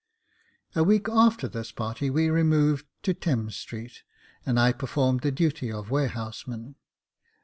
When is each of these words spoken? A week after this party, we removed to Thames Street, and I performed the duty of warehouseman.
A 0.73 0.83
week 0.83 1.07
after 1.09 1.47
this 1.47 1.71
party, 1.71 2.09
we 2.09 2.27
removed 2.27 2.87
to 3.03 3.13
Thames 3.13 3.55
Street, 3.55 4.01
and 4.43 4.59
I 4.59 4.73
performed 4.73 5.21
the 5.21 5.31
duty 5.31 5.71
of 5.71 5.91
warehouseman. 5.91 6.73